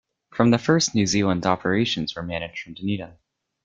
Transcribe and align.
From 0.31 0.49
the 0.49 0.57
first 0.57 0.95
New 0.95 1.05
Zealand 1.05 1.45
operations 1.45 2.15
were 2.15 2.23
managed 2.23 2.63
from 2.63 2.73
Dunedin. 2.73 3.17